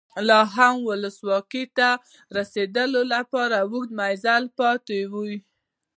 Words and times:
لا 0.27 0.39
هم 0.53 0.75
ولسواکۍ 0.89 1.63
ته 1.77 1.89
د 1.97 2.01
رسېدو 2.37 3.01
لپاره 3.13 3.55
اوږد 3.65 3.89
مزل 3.99 4.43
پاتې 4.59 4.99
و. 5.11 5.13